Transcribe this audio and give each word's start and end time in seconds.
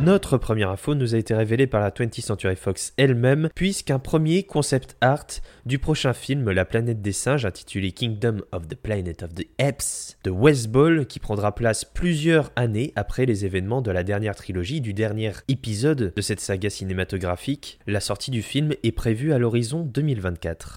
Notre 0.00 0.38
première 0.38 0.70
info 0.70 0.94
nous 0.94 1.16
a 1.16 1.18
été 1.18 1.34
révélée 1.34 1.66
par 1.66 1.80
la 1.80 1.90
20th 1.90 2.20
Century 2.20 2.54
Fox 2.54 2.92
elle-même, 2.96 3.48
puisqu'un 3.56 3.98
premier 3.98 4.44
concept 4.44 4.96
art 5.00 5.26
du 5.66 5.80
prochain 5.80 6.12
film 6.12 6.50
La 6.52 6.64
planète 6.64 7.02
des 7.02 7.12
singes, 7.12 7.44
intitulé 7.44 7.90
Kingdom 7.90 8.42
of 8.52 8.68
the 8.68 8.76
Planet 8.76 9.24
of 9.24 9.34
the 9.34 9.48
Apes, 9.60 10.16
de 10.22 10.30
Wes 10.30 10.68
Ball, 10.68 11.04
qui 11.06 11.18
prendra 11.18 11.52
place 11.52 11.84
plusieurs 11.84 12.52
années 12.54 12.92
après 12.94 13.26
les 13.26 13.44
événements 13.44 13.82
de 13.82 13.90
la 13.90 14.04
dernière 14.04 14.36
trilogie, 14.36 14.80
du 14.80 14.94
dernier 14.94 15.32
épisode 15.48 16.12
de 16.14 16.22
cette 16.22 16.40
saga 16.40 16.70
cinématographique. 16.70 17.80
La 17.88 18.00
sortie 18.00 18.30
du 18.30 18.42
film 18.42 18.74
est 18.84 18.92
prévue 18.92 19.32
à 19.32 19.38
l'horizon 19.38 19.82
2024. 19.82 20.76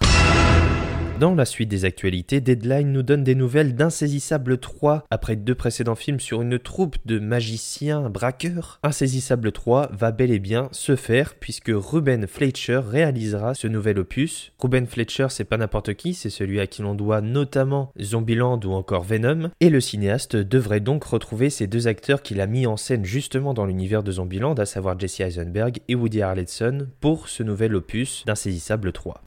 Dans 1.22 1.36
la 1.36 1.44
suite 1.44 1.68
des 1.68 1.84
actualités, 1.84 2.40
Deadline 2.40 2.90
nous 2.90 3.04
donne 3.04 3.22
des 3.22 3.36
nouvelles 3.36 3.76
d'Insaisissable 3.76 4.58
3 4.58 5.04
après 5.08 5.36
deux 5.36 5.54
précédents 5.54 5.94
films 5.94 6.18
sur 6.18 6.42
une 6.42 6.58
troupe 6.58 6.96
de 7.04 7.20
magiciens 7.20 8.10
braqueurs. 8.10 8.80
Insaisissable 8.82 9.52
3 9.52 9.90
va 9.92 10.10
bel 10.10 10.32
et 10.32 10.40
bien 10.40 10.68
se 10.72 10.96
faire 10.96 11.36
puisque 11.36 11.70
Ruben 11.72 12.26
Fletcher 12.26 12.80
réalisera 12.84 13.54
ce 13.54 13.68
nouvel 13.68 14.00
opus. 14.00 14.52
Ruben 14.58 14.84
Fletcher, 14.88 15.28
c'est 15.30 15.44
pas 15.44 15.58
n'importe 15.58 15.94
qui, 15.94 16.14
c'est 16.14 16.28
celui 16.28 16.58
à 16.58 16.66
qui 16.66 16.82
l'on 16.82 16.96
doit 16.96 17.20
notamment 17.20 17.92
Zombieland 18.00 18.58
ou 18.64 18.72
encore 18.72 19.04
Venom. 19.04 19.50
Et 19.60 19.70
le 19.70 19.80
cinéaste 19.80 20.34
devrait 20.34 20.80
donc 20.80 21.04
retrouver 21.04 21.50
ces 21.50 21.68
deux 21.68 21.86
acteurs 21.86 22.22
qu'il 22.22 22.40
a 22.40 22.48
mis 22.48 22.66
en 22.66 22.76
scène 22.76 23.04
justement 23.04 23.54
dans 23.54 23.66
l'univers 23.66 24.02
de 24.02 24.10
Zombieland, 24.10 24.54
à 24.54 24.66
savoir 24.66 24.98
Jesse 24.98 25.20
Eisenberg 25.20 25.78
et 25.86 25.94
Woody 25.94 26.20
Harrelson, 26.20 26.88
pour 27.00 27.28
ce 27.28 27.44
nouvel 27.44 27.76
opus 27.76 28.24
d'Insaisissable 28.26 28.90
3 28.90 29.22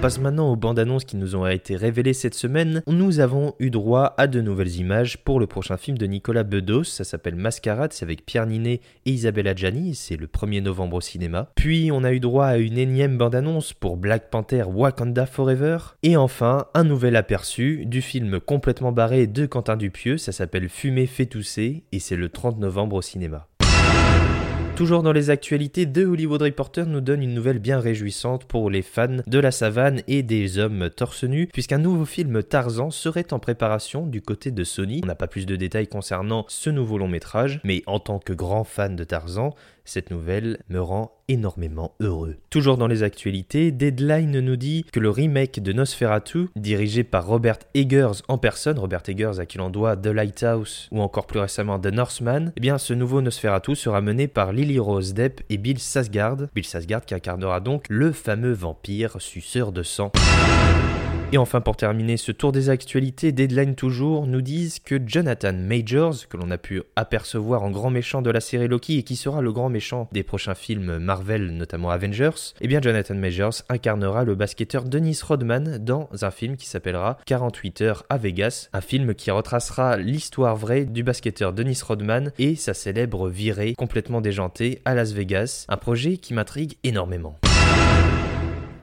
passe 0.00 0.18
maintenant 0.18 0.50
aux 0.50 0.56
bandes 0.56 0.78
annonces 0.78 1.04
qui 1.04 1.18
nous 1.18 1.36
ont 1.36 1.46
été 1.46 1.76
révélées 1.76 2.14
cette 2.14 2.34
semaine. 2.34 2.82
Nous 2.86 3.20
avons 3.20 3.54
eu 3.58 3.68
droit 3.68 4.14
à 4.16 4.28
de 4.28 4.40
nouvelles 4.40 4.76
images 4.76 5.18
pour 5.18 5.38
le 5.38 5.46
prochain 5.46 5.76
film 5.76 5.98
de 5.98 6.06
Nicolas 6.06 6.42
Bedos. 6.42 6.84
Ça 6.84 7.04
s'appelle 7.04 7.34
Mascarade, 7.34 7.92
c'est 7.92 8.06
avec 8.06 8.24
Pierre 8.24 8.46
Ninet 8.46 8.80
et 9.04 9.10
Isabella 9.10 9.54
Gianni. 9.54 9.94
C'est 9.94 10.16
le 10.16 10.26
1er 10.26 10.62
novembre 10.62 10.96
au 10.96 11.00
cinéma. 11.02 11.50
Puis 11.54 11.90
on 11.92 12.02
a 12.02 12.14
eu 12.14 12.20
droit 12.20 12.46
à 12.46 12.56
une 12.56 12.78
énième 12.78 13.18
bande 13.18 13.34
annonce 13.34 13.74
pour 13.74 13.98
Black 13.98 14.30
Panther 14.30 14.64
Wakanda 14.66 15.26
Forever. 15.26 15.76
Et 16.02 16.16
enfin, 16.16 16.64
un 16.72 16.84
nouvel 16.84 17.14
aperçu 17.14 17.84
du 17.84 18.00
film 18.00 18.40
complètement 18.40 18.92
barré 18.92 19.26
de 19.26 19.44
Quentin 19.44 19.76
Dupieux. 19.76 20.16
Ça 20.16 20.32
s'appelle 20.32 20.70
Fumer 20.70 21.06
fait 21.06 21.26
tousser 21.26 21.84
et 21.92 21.98
c'est 21.98 22.16
le 22.16 22.30
30 22.30 22.58
novembre 22.58 22.96
au 22.96 23.02
cinéma. 23.02 23.49
Toujours 24.80 25.02
dans 25.02 25.12
les 25.12 25.28
actualités, 25.28 25.86
The 25.86 25.98
Hollywood 25.98 26.40
Reporter 26.40 26.86
nous 26.86 27.02
donne 27.02 27.22
une 27.22 27.34
nouvelle 27.34 27.58
bien 27.58 27.80
réjouissante 27.80 28.46
pour 28.46 28.70
les 28.70 28.80
fans 28.80 29.18
de 29.26 29.38
la 29.38 29.50
savane 29.50 30.00
et 30.08 30.22
des 30.22 30.56
hommes 30.56 30.88
torse 30.88 31.24
nus, 31.24 31.48
puisqu'un 31.52 31.76
nouveau 31.76 32.06
film 32.06 32.42
Tarzan 32.42 32.90
serait 32.90 33.34
en 33.34 33.38
préparation 33.38 34.06
du 34.06 34.22
côté 34.22 34.50
de 34.50 34.64
Sony. 34.64 35.02
On 35.04 35.06
n'a 35.06 35.14
pas 35.14 35.26
plus 35.26 35.44
de 35.44 35.54
détails 35.54 35.86
concernant 35.86 36.46
ce 36.48 36.70
nouveau 36.70 36.96
long 36.96 37.08
métrage, 37.08 37.60
mais 37.62 37.82
en 37.84 38.00
tant 38.00 38.20
que 38.20 38.32
grand 38.32 38.64
fan 38.64 38.96
de 38.96 39.04
Tarzan, 39.04 39.54
cette 39.90 40.12
nouvelle 40.12 40.58
me 40.68 40.80
rend 40.80 41.10
énormément 41.26 41.94
heureux. 42.00 42.36
Toujours 42.48 42.76
dans 42.76 42.86
les 42.86 43.02
actualités, 43.02 43.72
Deadline 43.72 44.38
nous 44.38 44.54
dit 44.54 44.84
que 44.92 45.00
le 45.00 45.10
remake 45.10 45.60
de 45.60 45.72
Nosferatu, 45.72 46.46
dirigé 46.54 47.02
par 47.02 47.26
Robert 47.26 47.58
Eggers 47.74 48.22
en 48.28 48.38
personne, 48.38 48.78
Robert 48.78 49.02
Eggers 49.08 49.40
à 49.40 49.46
qui 49.46 49.58
l'on 49.58 49.68
doit 49.68 49.96
The 49.96 50.06
Lighthouse 50.06 50.88
ou 50.92 51.00
encore 51.00 51.26
plus 51.26 51.40
récemment 51.40 51.80
The 51.80 51.86
Northman, 51.86 52.52
eh 52.56 52.60
bien 52.60 52.78
ce 52.78 52.94
nouveau 52.94 53.20
Nosferatu 53.20 53.74
sera 53.74 54.00
mené 54.00 54.28
par 54.28 54.52
Lily 54.52 54.78
Rose 54.78 55.12
Depp 55.12 55.40
et 55.50 55.58
Bill 55.58 55.80
Sasgard. 55.80 56.46
Bill 56.54 56.64
Sasgard 56.64 57.04
qui 57.04 57.14
incarnera 57.14 57.58
donc 57.58 57.86
le 57.88 58.12
fameux 58.12 58.52
vampire 58.52 59.20
suceur 59.20 59.72
de 59.72 59.82
sang. 59.82 60.12
Et 61.32 61.38
enfin, 61.38 61.60
pour 61.60 61.76
terminer 61.76 62.16
ce 62.16 62.32
tour 62.32 62.50
des 62.50 62.70
actualités, 62.70 63.30
Deadline 63.30 63.76
toujours 63.76 64.26
nous 64.26 64.40
disent 64.40 64.80
que 64.80 65.00
Jonathan 65.04 65.52
Majors, 65.52 66.26
que 66.28 66.36
l'on 66.36 66.50
a 66.50 66.58
pu 66.58 66.82
apercevoir 66.96 67.62
en 67.62 67.70
grand 67.70 67.90
méchant 67.90 68.20
de 68.20 68.30
la 68.30 68.40
série 68.40 68.66
Loki 68.66 68.98
et 68.98 69.02
qui 69.04 69.14
sera 69.14 69.40
le 69.40 69.52
grand 69.52 69.68
méchant 69.68 70.08
des 70.10 70.24
prochains 70.24 70.56
films 70.56 70.98
Marvel, 70.98 71.52
notamment 71.52 71.90
Avengers, 71.90 72.54
eh 72.60 72.66
bien 72.66 72.80
Jonathan 72.80 73.14
Majors 73.14 73.62
incarnera 73.68 74.24
le 74.24 74.34
basketteur 74.34 74.82
Dennis 74.82 75.20
Rodman 75.22 75.78
dans 75.78 76.08
un 76.20 76.32
film 76.32 76.56
qui 76.56 76.66
s'appellera 76.66 77.16
48 77.26 77.80
heures 77.82 78.04
à 78.08 78.16
Vegas, 78.16 78.68
un 78.72 78.80
film 78.80 79.14
qui 79.14 79.30
retracera 79.30 79.98
l'histoire 79.98 80.56
vraie 80.56 80.84
du 80.84 81.04
basketteur 81.04 81.52
Dennis 81.52 81.80
Rodman 81.86 82.32
et 82.40 82.56
sa 82.56 82.74
célèbre 82.74 83.28
virée 83.28 83.74
complètement 83.74 84.20
déjantée 84.20 84.82
à 84.84 84.96
Las 84.96 85.12
Vegas, 85.12 85.66
un 85.68 85.76
projet 85.76 86.16
qui 86.16 86.34
m'intrigue 86.34 86.74
énormément. 86.82 87.38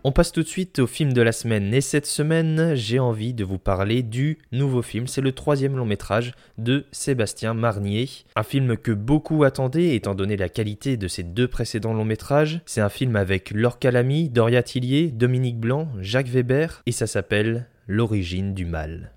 On 0.04 0.12
passe 0.12 0.32
tout 0.32 0.44
de 0.44 0.48
suite 0.48 0.80
au 0.80 0.88
film 0.88 1.12
de 1.14 1.22
la 1.22 1.32
semaine. 1.32 1.74
Et 1.74 1.82
cette 1.82 2.06
semaine, 2.06 2.76
j'ai 2.76 3.00
envie 3.00 3.34
de 3.34 3.44
vous 3.44 3.58
parler 3.58 4.04
du 4.04 4.38
nouveau 4.52 4.82
film. 4.82 5.08
C'est 5.08 5.22
le 5.22 5.32
troisième 5.32 5.76
long 5.76 5.86
métrage 5.86 6.34
de 6.58 6.86
Sébastien 6.92 7.54
Marnier. 7.54 8.10
Un 8.36 8.44
film 8.44 8.78
que 8.78 8.92
beaucoup 8.92 9.44
attendaient 9.44 9.96
étant 9.96 10.16
donné 10.16 10.38
la 10.38 10.50
qualité 10.50 10.98
de 10.98 11.08
ses 11.08 11.24
deux 11.24 11.48
précédents 11.48 11.94
longs 11.94 12.06
métrages. 12.06 12.62
C'est 12.66 12.82
un 12.82 12.90
film 12.90 13.16
avec 13.16 13.52
Laure 13.52 13.80
Calamy, 13.80 14.30
Doria 14.30 14.64
Tillier, 14.64 15.12
Dominique 15.12 15.60
Blanc, 15.60 15.88
Jacques 16.00 16.30
Weber. 16.30 16.84
Et 16.86 16.92
ça 16.92 17.08
s'appelle 17.08 17.68
L'origine 17.88 18.54
du 18.54 18.66
mal. 18.66 19.12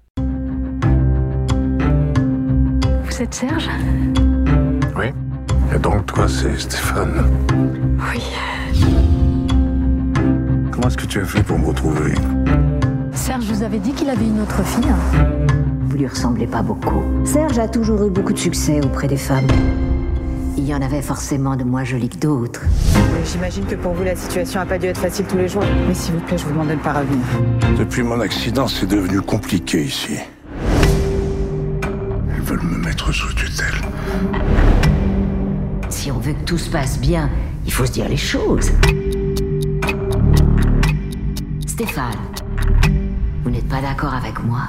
Vous 3.04 3.22
êtes 3.22 3.34
Serge? 3.34 3.68
Oui. 4.96 5.06
Et 5.74 5.78
donc 5.78 6.06
toi, 6.06 6.26
c'est 6.26 6.58
Stéphane? 6.58 7.30
Oui. 7.98 8.20
Est-ce 10.90 10.98
que 10.98 11.06
tu 11.06 11.20
as 11.20 11.24
fait 11.24 11.44
pour 11.44 11.56
me 11.56 11.66
retrouver 11.66 12.14
Serge 13.12 13.44
vous 13.44 13.62
avez 13.62 13.78
dit 13.78 13.92
qu'il 13.92 14.10
avait 14.10 14.26
une 14.26 14.40
autre 14.40 14.60
fille. 14.64 14.90
Vous 15.82 15.96
lui 15.96 16.08
ressemblez 16.08 16.48
pas 16.48 16.62
beaucoup. 16.62 17.04
Serge 17.24 17.60
a 17.60 17.68
toujours 17.68 18.04
eu 18.08 18.10
beaucoup 18.10 18.32
de 18.32 18.38
succès 18.38 18.80
auprès 18.84 19.06
des 19.06 19.16
femmes. 19.16 19.46
Il 20.58 20.66
y 20.66 20.74
en 20.74 20.82
avait 20.82 21.00
forcément 21.00 21.54
de 21.54 21.62
moins 21.62 21.84
jolies 21.84 22.08
que 22.08 22.16
d'autres. 22.16 22.62
J'imagine 23.24 23.66
que 23.66 23.76
pour 23.76 23.92
vous, 23.92 24.02
la 24.02 24.16
situation 24.16 24.58
n'a 24.58 24.66
pas 24.66 24.78
dû 24.78 24.86
être 24.86 24.98
facile 24.98 25.26
tous 25.26 25.36
les 25.36 25.46
jours. 25.46 25.62
Mais 25.86 25.94
s'il 25.94 26.14
vous 26.14 26.20
plaît, 26.22 26.36
je 26.36 26.44
vous 26.44 26.50
demande 26.50 26.70
de 26.70 26.74
ne 26.74 26.80
pas 26.80 26.94
revenir. 26.94 27.24
Depuis 27.78 28.02
mon 28.02 28.18
accident, 28.18 28.66
c'est 28.66 28.86
devenu 28.86 29.20
compliqué 29.20 29.84
ici. 29.84 30.16
Ils 32.36 32.42
veulent 32.42 32.64
me 32.64 32.78
mettre 32.84 33.12
sous 33.12 33.32
tutelle. 33.32 33.80
Si 35.88 36.10
on 36.10 36.18
veut 36.18 36.32
que 36.32 36.44
tout 36.44 36.58
se 36.58 36.68
passe 36.68 36.98
bien, 36.98 37.30
il 37.64 37.72
faut 37.72 37.86
se 37.86 37.92
dire 37.92 38.08
les 38.08 38.16
choses. 38.16 38.72
Stéphane, 41.80 42.34
vous 43.42 43.48
n'êtes 43.48 43.66
pas 43.66 43.80
d'accord 43.80 44.12
avec 44.12 44.38
moi 44.40 44.68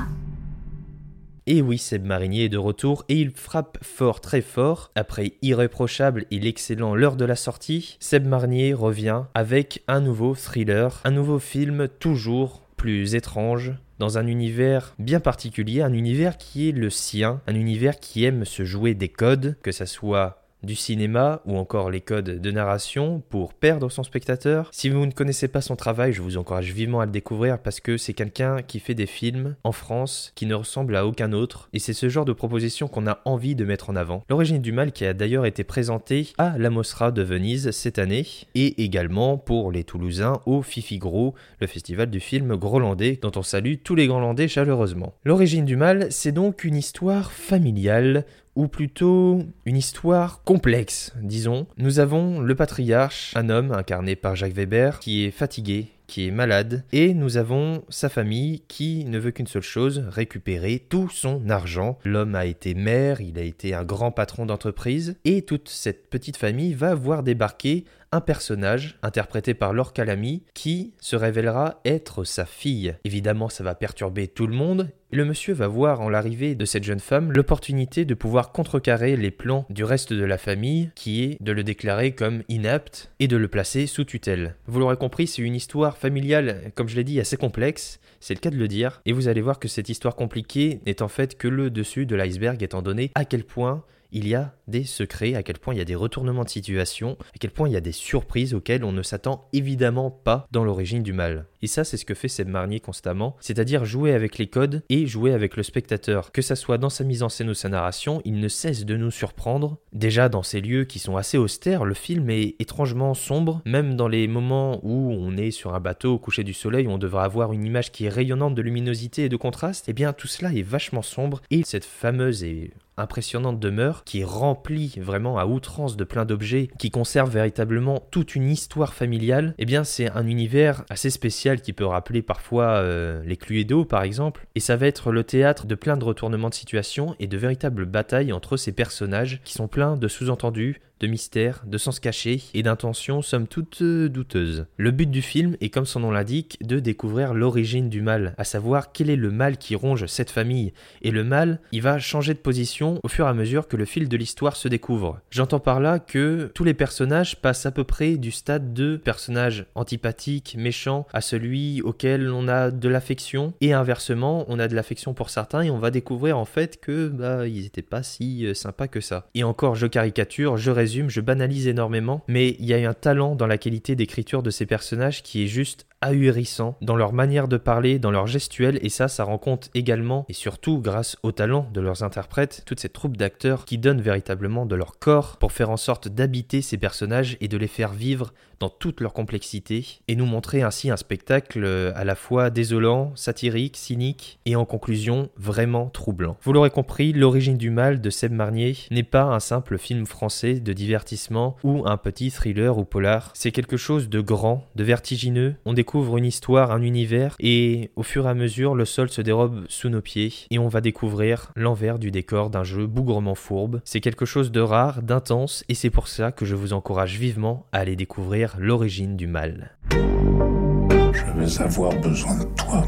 et 1.45 1.61
oui, 1.61 1.77
Seb 1.77 2.05
Marinier 2.05 2.45
est 2.45 2.49
de 2.49 2.57
retour 2.57 3.03
et 3.09 3.15
il 3.15 3.31
frappe 3.31 3.79
fort, 3.81 4.21
très 4.21 4.39
fort. 4.39 4.91
Après 4.95 5.33
Irréprochable 5.41 6.25
et 6.31 6.39
l'excellent 6.39 6.95
L'heure 6.95 7.17
de 7.17 7.25
la 7.25 7.35
sortie, 7.35 7.97
Seb 7.99 8.25
Marinier 8.25 8.73
revient 8.73 9.23
avec 9.33 9.83
un 9.89 9.99
nouveau 9.99 10.35
thriller, 10.35 11.01
un 11.03 11.11
nouveau 11.11 11.39
film 11.39 11.89
toujours 11.99 12.61
plus 12.77 13.15
étrange, 13.15 13.73
dans 13.99 14.17
un 14.17 14.25
univers 14.25 14.95
bien 14.97 15.19
particulier, 15.19 15.81
un 15.81 15.93
univers 15.93 16.37
qui 16.37 16.69
est 16.69 16.71
le 16.71 16.89
sien, 16.89 17.41
un 17.45 17.55
univers 17.55 17.99
qui 17.99 18.23
aime 18.23 18.45
se 18.45 18.63
jouer 18.63 18.93
des 18.93 19.09
codes, 19.09 19.57
que 19.61 19.71
ça 19.71 19.85
soit 19.85 20.40
du 20.63 20.75
cinéma 20.75 21.41
ou 21.45 21.57
encore 21.57 21.89
les 21.89 22.01
codes 22.01 22.41
de 22.41 22.51
narration 22.51 23.21
pour 23.29 23.53
perdre 23.53 23.89
son 23.89 24.03
spectateur. 24.03 24.69
Si 24.71 24.89
vous 24.89 25.05
ne 25.05 25.11
connaissez 25.11 25.47
pas 25.47 25.61
son 25.61 25.75
travail, 25.75 26.13
je 26.13 26.21
vous 26.21 26.37
encourage 26.37 26.71
vivement 26.71 26.99
à 26.99 27.05
le 27.05 27.11
découvrir 27.11 27.59
parce 27.59 27.79
que 27.79 27.97
c'est 27.97 28.13
quelqu'un 28.13 28.61
qui 28.61 28.79
fait 28.79 28.93
des 28.93 29.05
films 29.05 29.55
en 29.63 29.71
France 29.71 30.31
qui 30.35 30.45
ne 30.45 30.55
ressemble 30.55 30.95
à 30.95 31.05
aucun 31.05 31.33
autre 31.33 31.69
et 31.73 31.79
c'est 31.79 31.93
ce 31.93 32.09
genre 32.09 32.25
de 32.25 32.33
proposition 32.33 32.87
qu'on 32.87 33.07
a 33.07 33.19
envie 33.25 33.55
de 33.55 33.65
mettre 33.65 33.89
en 33.89 33.95
avant. 33.95 34.23
L'origine 34.29 34.61
du 34.61 34.71
mal 34.71 34.91
qui 34.91 35.05
a 35.05 35.13
d'ailleurs 35.13 35.45
été 35.45 35.63
présenté 35.63 36.29
à 36.37 36.57
la 36.57 36.69
Mostra 36.69 37.11
de 37.11 37.21
Venise 37.21 37.71
cette 37.71 37.99
année 37.99 38.25
et 38.55 38.83
également 38.83 39.37
pour 39.37 39.71
les 39.71 39.83
Toulousains 39.83 40.41
au 40.45 40.61
Fifi 40.61 40.97
Gros, 40.97 41.33
le 41.59 41.67
festival 41.67 42.09
du 42.09 42.19
film 42.19 42.55
grolandais 42.55 43.19
dont 43.21 43.31
on 43.35 43.43
salue 43.43 43.75
tous 43.83 43.95
les 43.95 44.07
grolandais 44.07 44.47
chaleureusement. 44.47 45.13
L'origine 45.23 45.65
du 45.65 45.75
mal, 45.75 46.07
c'est 46.11 46.31
donc 46.31 46.63
une 46.63 46.75
histoire 46.75 47.31
familiale 47.31 48.25
ou 48.55 48.67
plutôt 48.67 49.39
une 49.65 49.77
histoire 49.77 50.43
complexe, 50.43 51.13
disons. 51.21 51.67
Nous 51.77 51.99
avons 51.99 52.39
le 52.39 52.55
patriarche, 52.55 53.33
un 53.35 53.49
homme 53.49 53.71
incarné 53.71 54.15
par 54.15 54.35
Jacques 54.35 54.53
Weber, 54.53 54.99
qui 54.99 55.25
est 55.25 55.31
fatigué, 55.31 55.87
qui 56.11 56.27
est 56.27 56.31
malade, 56.31 56.83
et 56.91 57.13
nous 57.13 57.37
avons 57.37 57.85
sa 57.87 58.09
famille 58.09 58.63
qui 58.67 59.05
ne 59.05 59.17
veut 59.17 59.31
qu'une 59.31 59.47
seule 59.47 59.61
chose, 59.61 60.03
récupérer 60.09 60.85
tout 60.89 61.09
son 61.09 61.49
argent. 61.49 61.97
L'homme 62.03 62.35
a 62.35 62.45
été 62.45 62.73
maire, 62.73 63.21
il 63.21 63.39
a 63.39 63.43
été 63.43 63.73
un 63.73 63.85
grand 63.85 64.11
patron 64.11 64.45
d'entreprise, 64.45 65.15
et 65.23 65.43
toute 65.43 65.69
cette 65.69 66.09
petite 66.09 66.35
famille 66.35 66.73
va 66.73 66.95
voir 66.95 67.23
débarquer 67.23 67.85
un 68.11 68.21
personnage 68.21 68.97
interprété 69.03 69.53
par 69.53 69.73
Laure 69.73 69.93
Calamy 69.93 70.43
qui 70.53 70.93
se 70.99 71.15
révélera 71.15 71.79
être 71.85 72.25
sa 72.25 72.45
fille. 72.45 72.95
Évidemment, 73.05 73.47
ça 73.47 73.63
va 73.63 73.73
perturber 73.73 74.27
tout 74.27 74.47
le 74.47 74.55
monde. 74.55 74.89
Le 75.13 75.25
monsieur 75.25 75.53
va 75.53 75.67
voir 75.67 75.99
en 75.99 76.09
l'arrivée 76.09 76.55
de 76.55 76.65
cette 76.65 76.85
jeune 76.85 76.99
femme 76.99 77.31
l'opportunité 77.33 78.05
de 78.05 78.13
pouvoir 78.13 78.51
contrecarrer 78.51 79.17
les 79.17 79.31
plans 79.31 79.65
du 79.69 79.83
reste 79.83 80.13
de 80.13 80.23
la 80.23 80.37
famille, 80.37 80.89
qui 80.95 81.23
est 81.23 81.37
de 81.41 81.51
le 81.51 81.63
déclarer 81.63 82.13
comme 82.13 82.43
inapte 82.47 83.11
et 83.19 83.27
de 83.27 83.35
le 83.35 83.49
placer 83.49 83.87
sous 83.87 84.05
tutelle. 84.05 84.55
Vous 84.67 84.79
l'aurez 84.79 84.95
compris, 84.95 85.27
c'est 85.27 85.41
une 85.41 85.55
histoire 85.55 85.97
familiale, 86.01 86.71
comme 86.73 86.89
je 86.89 86.95
l'ai 86.95 87.03
dit, 87.03 87.19
assez 87.19 87.37
complexe, 87.37 87.99
c'est 88.19 88.33
le 88.33 88.39
cas 88.39 88.49
de 88.49 88.57
le 88.57 88.67
dire, 88.67 89.01
et 89.05 89.13
vous 89.13 89.27
allez 89.27 89.41
voir 89.41 89.59
que 89.59 89.67
cette 89.67 89.87
histoire 89.87 90.15
compliquée 90.15 90.81
n'est 90.87 91.03
en 91.03 91.07
fait 91.07 91.37
que 91.37 91.47
le 91.47 91.69
dessus 91.69 92.07
de 92.07 92.15
l'iceberg 92.15 92.61
étant 92.63 92.81
donné 92.81 93.11
à 93.13 93.23
quel 93.23 93.43
point 93.43 93.83
il 94.11 94.27
y 94.27 94.35
a 94.35 94.53
des 94.67 94.83
secrets, 94.83 95.35
à 95.35 95.43
quel 95.43 95.57
point 95.57 95.73
il 95.73 95.77
y 95.77 95.81
a 95.81 95.85
des 95.85 95.95
retournements 95.95 96.43
de 96.43 96.49
situation, 96.49 97.17
à 97.33 97.37
quel 97.39 97.51
point 97.51 97.67
il 97.67 97.73
y 97.73 97.77
a 97.77 97.81
des 97.81 97.91
surprises 97.91 98.53
auxquelles 98.53 98.83
on 98.83 98.91
ne 98.91 99.03
s'attend 99.03 99.47
évidemment 99.53 100.11
pas 100.11 100.47
dans 100.51 100.63
l'origine 100.63 101.03
du 101.03 101.13
mal. 101.13 101.45
Et 101.61 101.67
ça, 101.67 101.83
c'est 101.83 101.97
ce 101.97 102.05
que 102.05 102.13
fait 102.13 102.27
Seb 102.27 102.47
Marnier 102.47 102.79
constamment, 102.79 103.35
c'est-à-dire 103.39 103.85
jouer 103.85 104.13
avec 104.13 104.37
les 104.37 104.47
codes 104.47 104.83
et 104.89 105.05
jouer 105.05 105.33
avec 105.33 105.55
le 105.55 105.63
spectateur. 105.63 106.31
Que 106.31 106.41
ça 106.41 106.55
soit 106.55 106.77
dans 106.77 106.89
sa 106.89 107.03
mise 107.03 107.23
en 107.23 107.29
scène 107.29 107.49
ou 107.49 107.53
sa 107.53 107.69
narration, 107.69 108.21
il 108.25 108.39
ne 108.39 108.47
cesse 108.47 108.85
de 108.85 108.97
nous 108.97 109.11
surprendre. 109.11 109.77
Déjà 109.93 110.29
dans 110.29 110.43
ces 110.43 110.61
lieux 110.61 110.85
qui 110.85 110.99
sont 110.99 111.17
assez 111.17 111.37
austères, 111.37 111.85
le 111.85 111.93
film 111.93 112.29
est 112.29 112.55
étrangement 112.59 113.13
sombre, 113.13 113.61
même 113.65 113.95
dans 113.95 114.07
les 114.07 114.27
moments 114.27 114.79
où 114.83 115.11
on 115.13 115.37
est 115.37 115.51
sur 115.51 115.75
un 115.75 115.79
bateau 115.79 116.13
au 116.15 116.19
coucher 116.19 116.43
du 116.43 116.53
soleil, 116.53 116.87
où 116.87 116.91
on 116.91 116.97
devrait 116.97 117.23
avoir 117.23 117.53
une 117.53 117.65
image 117.65 117.91
qui 117.91 118.05
est 118.05 118.09
rayonnante 118.09 118.55
de 118.55 118.61
luminosité 118.61 119.25
et 119.25 119.29
de 119.29 119.37
contraste, 119.37 119.85
eh 119.87 119.93
bien 119.93 120.13
tout 120.13 120.27
cela 120.27 120.53
est 120.53 120.61
vachement 120.61 121.01
sombre 121.01 121.41
et 121.51 121.63
cette 121.63 121.85
fameuse 121.85 122.43
et 122.43 122.71
impressionnante 123.01 123.59
demeure 123.59 124.03
qui 124.03 124.21
est 124.21 124.25
remplie 124.25 124.93
vraiment 124.97 125.37
à 125.37 125.45
outrance 125.45 125.97
de 125.97 126.03
plein 126.03 126.25
d'objets, 126.25 126.69
qui 126.77 126.91
conserve 126.91 127.31
véritablement 127.31 128.03
toute 128.11 128.35
une 128.35 128.49
histoire 128.49 128.93
familiale, 128.93 129.53
eh 129.57 129.65
bien 129.65 129.83
c'est 129.83 130.09
un 130.11 130.27
univers 130.27 130.83
assez 130.89 131.09
spécial 131.09 131.61
qui 131.61 131.73
peut 131.73 131.85
rappeler 131.85 132.21
parfois 132.21 132.65
euh, 132.65 133.21
les 133.25 133.37
Cluedo 133.37 133.85
par 133.85 134.03
exemple, 134.03 134.45
et 134.55 134.59
ça 134.59 134.75
va 134.75 134.87
être 134.87 135.11
le 135.11 135.23
théâtre 135.23 135.65
de 135.65 135.75
plein 135.75 135.97
de 135.97 136.03
retournements 136.03 136.49
de 136.49 136.53
situation 136.53 137.15
et 137.19 137.27
de 137.27 137.37
véritables 137.37 137.85
batailles 137.85 138.33
entre 138.33 138.57
ces 138.57 138.71
personnages 138.71 139.41
qui 139.43 139.53
sont 139.53 139.67
pleins 139.67 139.97
de 139.97 140.07
sous-entendus, 140.07 140.81
de 141.01 141.07
mystère, 141.07 141.63
de 141.65 141.77
sens 141.77 141.99
caché 141.99 142.41
et 142.53 142.63
d'intentions 142.63 143.21
somme 143.21 143.47
toute 143.47 143.81
euh, 143.81 144.07
douteuses. 144.07 144.67
Le 144.77 144.91
but 144.91 145.09
du 145.09 145.21
film 145.21 145.57
est, 145.59 145.69
comme 145.69 145.85
son 145.85 146.01
nom 146.01 146.11
l'indique, 146.11 146.57
de 146.61 146.79
découvrir 146.79 147.33
l'origine 147.33 147.89
du 147.89 148.01
mal, 148.01 148.35
à 148.37 148.43
savoir 148.43 148.91
quel 148.91 149.09
est 149.09 149.15
le 149.15 149.31
mal 149.31 149.57
qui 149.57 149.75
ronge 149.75 150.05
cette 150.05 150.29
famille. 150.29 150.73
Et 151.01 151.11
le 151.11 151.23
mal, 151.23 151.59
il 151.71 151.81
va 151.81 151.99
changer 151.99 152.33
de 152.33 152.39
position 152.39 152.99
au 153.03 153.07
fur 153.07 153.25
et 153.25 153.29
à 153.29 153.33
mesure 153.33 153.67
que 153.67 153.77
le 153.77 153.85
fil 153.85 154.07
de 154.07 154.17
l'histoire 154.17 154.55
se 154.55 154.67
découvre. 154.67 155.19
J'entends 155.31 155.59
par 155.59 155.79
là 155.79 155.97
que 155.99 156.51
tous 156.53 156.63
les 156.63 156.75
personnages 156.75 157.41
passent 157.41 157.65
à 157.65 157.71
peu 157.71 157.83
près 157.83 158.17
du 158.17 158.31
stade 158.31 158.73
de 158.73 158.95
personnage 158.97 159.65
antipathique, 159.73 160.55
méchant, 160.57 161.07
à 161.13 161.21
celui 161.21 161.81
auquel 161.81 162.29
on 162.29 162.47
a 162.47 162.69
de 162.69 162.89
l'affection, 162.89 163.53
et 163.59 163.73
inversement, 163.73 164.45
on 164.47 164.59
a 164.59 164.67
de 164.67 164.75
l'affection 164.75 165.13
pour 165.13 165.31
certains 165.31 165.63
et 165.63 165.71
on 165.71 165.79
va 165.79 165.89
découvrir 165.89 166.37
en 166.37 166.45
fait 166.45 166.79
que 166.79 167.07
bah 167.07 167.47
ils 167.47 167.65
étaient 167.65 167.81
pas 167.81 168.03
si 168.03 168.45
euh, 168.45 168.53
sympas 168.53 168.87
que 168.87 169.01
ça. 169.01 169.27
Et 169.33 169.43
encore, 169.43 169.75
je 169.75 169.87
caricature, 169.87 170.57
je 170.57 170.71
résume 170.71 170.90
je 171.09 171.21
banalise 171.21 171.67
énormément, 171.67 172.23
mais 172.27 172.55
il 172.59 172.65
y 172.65 172.73
a 172.73 172.89
un 172.89 172.93
talent 172.93 173.35
dans 173.35 173.47
la 173.47 173.57
qualité 173.57 173.95
d'écriture 173.95 174.43
de 174.43 174.49
ces 174.49 174.65
personnages 174.65 175.23
qui 175.23 175.43
est 175.43 175.47
juste 175.47 175.85
ahurissant 176.01 176.75
dans 176.81 176.95
leur 176.95 177.13
manière 177.13 177.47
de 177.47 177.57
parler, 177.57 177.99
dans 177.99 178.11
leur 178.11 178.25
gestuelle, 178.25 178.79
et 178.81 178.89
ça, 178.89 179.07
ça 179.07 179.23
rend 179.23 179.37
compte 179.37 179.69
également, 179.75 180.25
et 180.29 180.33
surtout 180.33 180.79
grâce 180.79 181.15
au 181.21 181.31
talent 181.31 181.69
de 181.73 181.79
leurs 181.79 182.03
interprètes, 182.03 182.63
toute 182.65 182.79
cette 182.79 182.93
troupe 182.93 183.17
d'acteurs 183.17 183.65
qui 183.65 183.77
donnent 183.77 184.01
véritablement 184.01 184.65
de 184.65 184.75
leur 184.75 184.97
corps 184.97 185.37
pour 185.37 185.51
faire 185.51 185.69
en 185.69 185.77
sorte 185.77 186.07
d'habiter 186.07 186.61
ces 186.61 186.77
personnages 186.77 187.37
et 187.39 187.47
de 187.47 187.57
les 187.57 187.67
faire 187.67 187.93
vivre 187.93 188.33
dans 188.59 188.69
toute 188.69 189.01
leur 189.01 189.13
complexité, 189.13 189.85
et 190.07 190.15
nous 190.15 190.25
montrer 190.25 190.61
ainsi 190.61 190.89
un 190.89 190.97
spectacle 190.97 191.63
euh, 191.63 191.91
à 191.95 192.03
la 192.03 192.15
fois 192.15 192.49
désolant, 192.49 193.11
satirique, 193.15 193.77
cynique, 193.77 194.39
et 194.45 194.55
en 194.55 194.65
conclusion 194.65 195.29
vraiment 195.35 195.89
troublant. 195.89 196.37
Vous 196.43 196.53
l'aurez 196.53 196.69
compris, 196.69 197.11
L'origine 197.13 197.57
du 197.57 197.69
mal 197.69 198.01
de 198.01 198.09
Seb 198.09 198.31
Marnier 198.31 198.75
n'est 198.91 199.03
pas 199.03 199.23
un 199.23 199.39
simple 199.39 199.77
film 199.77 200.05
français 200.05 200.59
de 200.59 200.73
divertissement 200.81 201.57
ou 201.63 201.83
un 201.85 201.97
petit 201.97 202.31
thriller 202.31 202.77
ou 202.79 202.85
polar, 202.85 203.31
c'est 203.35 203.51
quelque 203.51 203.77
chose 203.77 204.09
de 204.09 204.19
grand, 204.19 204.65
de 204.75 204.83
vertigineux, 204.83 205.55
on 205.65 205.73
découvre 205.73 205.91
découvre 205.91 206.17
une 206.17 206.25
histoire, 206.25 206.71
un 206.71 206.81
univers, 206.83 207.35
et 207.41 207.91
au 207.97 208.03
fur 208.03 208.25
et 208.25 208.29
à 208.29 208.33
mesure, 208.33 208.75
le 208.75 208.85
sol 208.85 209.09
se 209.09 209.21
dérobe 209.21 209.65
sous 209.67 209.89
nos 209.89 209.99
pieds, 209.99 210.31
et 210.49 210.57
on 210.57 210.69
va 210.69 210.79
découvrir 210.79 211.51
l'envers 211.57 211.99
du 211.99 212.11
décor 212.11 212.49
d'un 212.49 212.63
jeu 212.63 212.87
bougrement 212.87 213.35
fourbe. 213.35 213.81
C'est 213.83 213.99
quelque 213.99 214.23
chose 214.25 214.53
de 214.53 214.61
rare, 214.61 215.03
d'intense, 215.03 215.65
et 215.67 215.75
c'est 215.75 215.89
pour 215.89 216.07
ça 216.07 216.31
que 216.31 216.45
je 216.45 216.55
vous 216.55 216.71
encourage 216.71 217.17
vivement 217.19 217.65
à 217.73 217.79
aller 217.79 217.97
découvrir 217.97 218.55
l'origine 218.57 219.17
du 219.17 219.27
mal. 219.27 219.75
Je 219.91 221.39
vais 221.39 221.61
avoir 221.61 221.93
besoin 221.99 222.39
de 222.39 222.45
toi. 222.55 222.87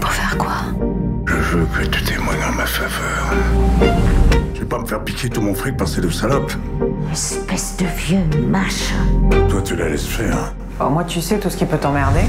Pour 0.00 0.10
faire 0.10 0.38
quoi? 0.38 0.56
Je 1.26 1.58
veux 1.58 1.66
que 1.66 1.86
tu 1.90 2.02
témoignes 2.04 2.44
en 2.44 2.52
ma 2.52 2.66
faveur. 2.66 3.91
Je 4.62 4.64
vais 4.64 4.76
pas 4.76 4.78
me 4.78 4.86
faire 4.86 5.02
piquer 5.02 5.28
tout 5.28 5.40
mon 5.40 5.54
fric 5.54 5.76
par 5.76 5.88
ces 5.88 6.00
deux 6.00 6.12
salopes. 6.12 6.52
Espèce 7.10 7.76
de 7.78 7.84
vieux 7.84 8.22
machin. 8.48 8.94
Toi, 9.48 9.60
tu 9.60 9.74
la 9.74 9.88
laisses 9.88 10.06
faire. 10.06 10.54
Moins, 10.78 11.02
tu 11.02 11.20
sais 11.20 11.40
tout 11.40 11.50
ce 11.50 11.56
qui 11.56 11.64
peut 11.64 11.78
t'emmerder. 11.78 12.20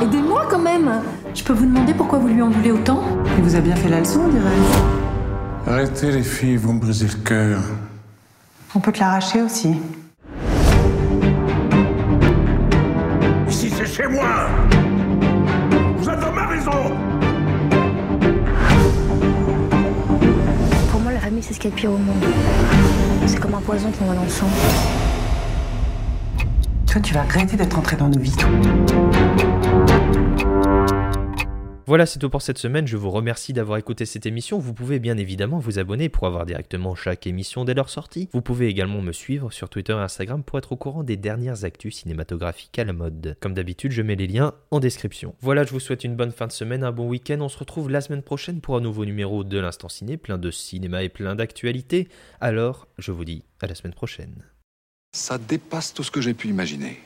Aidez-moi 0.00 0.46
quand 0.48 0.60
même 0.60 1.02
Je 1.34 1.42
peux 1.42 1.54
vous 1.54 1.66
demander 1.66 1.92
pourquoi 1.92 2.20
vous 2.20 2.28
lui 2.28 2.40
en 2.40 2.50
voulez 2.50 2.70
autant 2.70 3.02
Il 3.36 3.42
vous 3.42 3.56
a 3.56 3.60
bien 3.60 3.74
fait 3.74 3.88
la 3.88 3.98
leçon, 3.98 4.28
dirais-je. 4.28 5.70
Arrêtez 5.72 6.12
les 6.12 6.22
filles, 6.22 6.56
vous 6.56 6.72
me 6.72 6.78
brisez 6.78 7.08
le 7.08 7.24
cœur. 7.24 7.58
On 8.76 8.78
peut 8.78 8.92
te 8.92 9.00
l'arracher 9.00 9.42
aussi. 9.42 9.74
Ici, 13.48 13.72
c'est 13.76 13.86
chez 13.86 14.06
moi 14.06 14.46
C'est 23.26 23.40
comme 23.40 23.54
un 23.54 23.60
poison 23.60 23.90
qu'on 23.90 24.04
va 24.04 24.14
dans 24.14 24.22
le 24.22 24.28
sang. 24.28 24.46
Toi, 26.86 27.00
tu 27.00 27.12
vas 27.12 27.22
regretter 27.22 27.56
d'être 27.56 27.76
entré 27.76 27.96
dans 27.96 28.08
nos 28.08 28.20
vies. 28.20 28.36
Voilà, 31.88 32.04
c'est 32.04 32.18
tout 32.18 32.28
pour 32.28 32.42
cette 32.42 32.58
semaine. 32.58 32.88
Je 32.88 32.96
vous 32.96 33.12
remercie 33.12 33.52
d'avoir 33.52 33.78
écouté 33.78 34.06
cette 34.06 34.26
émission. 34.26 34.58
Vous 34.58 34.74
pouvez 34.74 34.98
bien 34.98 35.16
évidemment 35.16 35.60
vous 35.60 35.78
abonner 35.78 36.08
pour 36.08 36.26
avoir 36.26 36.44
directement 36.44 36.96
chaque 36.96 37.28
émission 37.28 37.64
dès 37.64 37.74
leur 37.74 37.90
sortie. 37.90 38.28
Vous 38.32 38.42
pouvez 38.42 38.66
également 38.66 39.02
me 39.02 39.12
suivre 39.12 39.52
sur 39.52 39.68
Twitter 39.68 39.92
et 39.92 39.96
Instagram 39.96 40.42
pour 40.42 40.58
être 40.58 40.72
au 40.72 40.76
courant 40.76 41.04
des 41.04 41.16
dernières 41.16 41.64
actus 41.64 41.98
cinématographiques 41.98 42.76
à 42.80 42.84
la 42.84 42.92
mode. 42.92 43.36
Comme 43.38 43.54
d'habitude, 43.54 43.92
je 43.92 44.02
mets 44.02 44.16
les 44.16 44.26
liens 44.26 44.52
en 44.72 44.80
description. 44.80 45.36
Voilà, 45.40 45.62
je 45.62 45.70
vous 45.70 45.78
souhaite 45.78 46.02
une 46.02 46.16
bonne 46.16 46.32
fin 46.32 46.48
de 46.48 46.52
semaine, 46.52 46.82
un 46.82 46.90
bon 46.90 47.06
week-end. 47.06 47.38
On 47.40 47.48
se 47.48 47.58
retrouve 47.58 47.88
la 47.88 48.00
semaine 48.00 48.22
prochaine 48.22 48.60
pour 48.60 48.74
un 48.74 48.80
nouveau 48.80 49.04
numéro 49.04 49.44
de 49.44 49.58
l'Instant 49.60 49.88
Ciné, 49.88 50.16
plein 50.16 50.38
de 50.38 50.50
cinéma 50.50 51.04
et 51.04 51.08
plein 51.08 51.36
d'actualités. 51.36 52.08
Alors, 52.40 52.88
je 52.98 53.12
vous 53.12 53.24
dis 53.24 53.44
à 53.60 53.68
la 53.68 53.76
semaine 53.76 53.94
prochaine. 53.94 54.42
Ça 55.12 55.38
dépasse 55.38 55.94
tout 55.94 56.02
ce 56.02 56.10
que 56.10 56.20
j'ai 56.20 56.34
pu 56.34 56.48
imaginer. 56.48 56.98